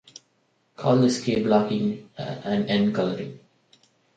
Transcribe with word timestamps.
Call 0.77 0.97
this 1.01 1.23
"k-blocking" 1.23 2.09
an 2.17 2.65
n-coloring. 2.65 3.39